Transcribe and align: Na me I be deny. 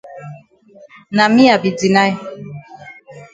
Na 1.15 1.25
me 1.33 1.43
I 1.51 1.57
be 1.61 1.69
deny. 1.79 2.09